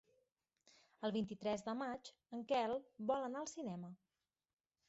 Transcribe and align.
El 1.09 1.13
vint-i-tres 1.17 1.63
de 1.69 1.77
maig 1.83 2.11
en 2.39 2.43
Quel 2.53 2.75
vol 3.13 3.29
anar 3.29 3.47
al 3.47 3.51
cinema. 3.55 3.93